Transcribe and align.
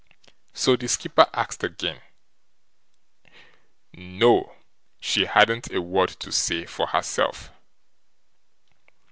So 0.55 0.75
the 0.75 0.87
skipper 0.87 1.27
asked 1.31 1.63
again. 1.63 2.01
No! 3.93 4.55
she 4.99 5.25
hadn't 5.27 5.71
a 5.71 5.79
word 5.79 6.09
to 6.21 6.31
say 6.31 6.65
for 6.65 6.87
herself. 6.87 7.51